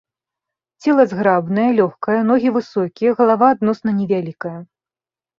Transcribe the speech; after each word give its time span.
Цела 0.85 1.03
зграбнае, 1.09 1.65
лёгкае, 1.79 2.15
ногі 2.29 2.49
высокія, 2.55 3.11
галава 3.19 3.45
адносна 3.57 3.89
невялікая. 3.99 4.55